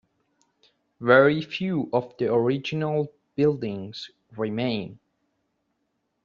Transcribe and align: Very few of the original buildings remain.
Very 0.99 1.43
few 1.43 1.87
of 1.93 2.17
the 2.17 2.33
original 2.33 3.13
buildings 3.35 4.09
remain. 4.35 4.97